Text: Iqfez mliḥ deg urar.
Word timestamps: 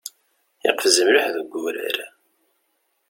Iqfez 0.69 0.97
mliḥ 1.07 1.25
deg 1.35 1.51
urar. 1.65 1.97